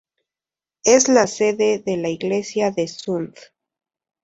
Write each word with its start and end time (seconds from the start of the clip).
Es 0.83 1.09
la 1.09 1.27
sede 1.27 1.77
de 1.77 1.95
la 1.95 2.09
iglesia 2.09 2.71
de 2.71 2.87
Sund. 2.87 3.35